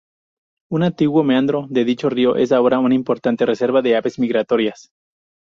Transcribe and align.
Un 0.71 0.81
antiguo 0.81 1.21
meandro 1.23 1.67
de 1.69 1.85
dicho 1.85 2.09
río 2.09 2.35
es 2.35 2.51
ahora 2.51 2.79
una 2.79 2.95
importante 2.95 3.45
reserva 3.45 3.83
de 3.83 3.95
aves 3.97 4.17
migratorias. 4.17 4.89